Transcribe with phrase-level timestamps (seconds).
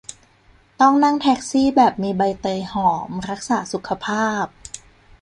[0.81, 4.45] ต้องนั่งแท็กซี่แบบมีใบเตยหอม รักษาสุขภาพ